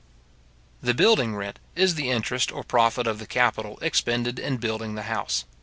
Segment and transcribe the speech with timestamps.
[0.81, 5.03] The building rent is the interest or profit of the capital expended in building the
[5.03, 5.45] house.